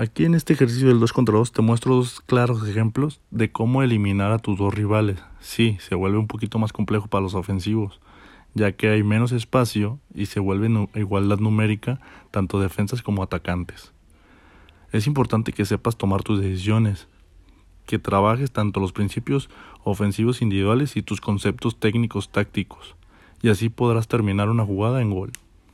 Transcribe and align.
Aquí 0.00 0.24
en 0.24 0.36
este 0.36 0.52
ejercicio 0.52 0.86
del 0.86 1.00
2 1.00 1.12
contra 1.12 1.36
2 1.36 1.50
te 1.50 1.60
muestro 1.60 1.96
dos 1.96 2.20
claros 2.20 2.64
ejemplos 2.68 3.20
de 3.32 3.50
cómo 3.50 3.82
eliminar 3.82 4.30
a 4.30 4.38
tus 4.38 4.56
dos 4.56 4.72
rivales. 4.72 5.18
Sí, 5.40 5.76
se 5.80 5.96
vuelve 5.96 6.18
un 6.18 6.28
poquito 6.28 6.60
más 6.60 6.72
complejo 6.72 7.08
para 7.08 7.22
los 7.22 7.34
ofensivos, 7.34 7.98
ya 8.54 8.70
que 8.70 8.90
hay 8.90 9.02
menos 9.02 9.32
espacio 9.32 9.98
y 10.14 10.26
se 10.26 10.38
vuelve 10.38 10.70
igualdad 10.94 11.40
numérica 11.40 11.98
tanto 12.30 12.60
defensas 12.60 13.02
como 13.02 13.24
atacantes. 13.24 13.92
Es 14.92 15.08
importante 15.08 15.52
que 15.52 15.64
sepas 15.64 15.96
tomar 15.96 16.22
tus 16.22 16.40
decisiones, 16.40 17.08
que 17.84 17.98
trabajes 17.98 18.52
tanto 18.52 18.78
los 18.78 18.92
principios 18.92 19.50
ofensivos 19.82 20.42
individuales 20.42 20.96
y 20.96 21.02
tus 21.02 21.20
conceptos 21.20 21.80
técnicos 21.80 22.30
tácticos, 22.30 22.94
y 23.42 23.48
así 23.48 23.68
podrás 23.68 24.06
terminar 24.06 24.48
una 24.48 24.64
jugada 24.64 25.02
en 25.02 25.10
gol. 25.10 25.32